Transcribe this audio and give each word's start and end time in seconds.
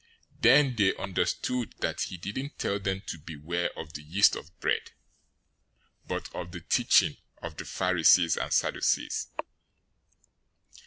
016:012 0.37 0.41
Then 0.41 0.75
they 0.77 0.95
understood 0.95 1.75
that 1.81 2.01
he 2.01 2.17
didn't 2.17 2.57
tell 2.57 2.79
them 2.79 3.03
to 3.05 3.19
beware 3.19 3.69
of 3.77 3.93
the 3.93 4.01
yeast 4.01 4.35
of 4.35 4.49
bread, 4.59 4.89
but 6.07 6.27
of 6.33 6.51
the 6.51 6.61
teaching 6.61 7.17
of 7.43 7.55
the 7.57 7.65
Pharisees 7.65 8.35
and 8.35 8.51
Sadducees. 8.51 9.27